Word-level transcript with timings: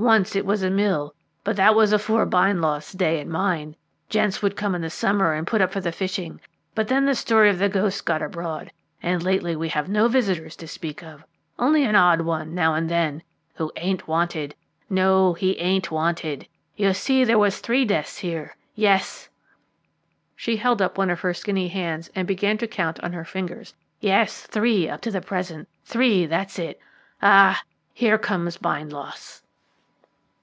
Once 0.00 0.36
it 0.36 0.46
was 0.46 0.62
a 0.62 0.70
mill, 0.70 1.12
but 1.42 1.56
that 1.56 1.74
was 1.74 1.92
afore 1.92 2.24
Bindloss's 2.24 2.92
day 2.92 3.18
and 3.20 3.28
mine. 3.28 3.74
Gents 4.08 4.40
would 4.40 4.54
come 4.56 4.76
in 4.76 4.82
the 4.82 4.88
summer 4.90 5.32
and 5.32 5.44
put 5.44 5.60
up 5.60 5.72
for 5.72 5.80
the 5.80 5.90
fishing, 5.90 6.40
but 6.72 6.86
then 6.86 7.04
the 7.04 7.16
story 7.16 7.50
of 7.50 7.58
the 7.58 7.68
ghost 7.68 8.04
got 8.04 8.22
abroad, 8.22 8.70
and 9.02 9.20
lately 9.24 9.56
we 9.56 9.68
have 9.70 9.88
no 9.88 10.06
visitors 10.06 10.54
to 10.54 10.68
speak 10.68 11.02
of, 11.02 11.24
only 11.58 11.82
an 11.84 11.96
odd 11.96 12.20
one 12.20 12.54
now 12.54 12.74
and 12.74 12.88
then 12.88 13.20
who 13.56 13.72
ain't 13.74 14.06
wanted 14.06 14.54
no, 14.88 15.32
he 15.32 15.58
ain't 15.58 15.90
wanted. 15.90 16.46
You 16.76 16.94
see, 16.94 17.24
there 17.24 17.36
was 17.36 17.58
three 17.58 17.84
deaths 17.84 18.18
here. 18.18 18.54
Yes" 18.76 19.28
she 20.36 20.58
held 20.58 20.80
up 20.80 20.96
one 20.96 21.10
of 21.10 21.20
her 21.22 21.34
skinny 21.34 21.66
hands 21.70 22.08
and 22.14 22.26
began 22.28 22.56
to 22.58 22.68
count 22.68 23.00
on 23.00 23.12
her 23.14 23.24
fingers 23.24 23.74
"yes, 23.98 24.42
three 24.46 24.88
up 24.88 25.00
to 25.00 25.10
the 25.10 25.20
present; 25.20 25.68
three, 25.84 26.24
that's 26.24 26.56
it. 26.56 26.78
Ah, 27.20 27.60
here 27.92 28.16
comes 28.16 28.58
Bindloss." 28.58 29.42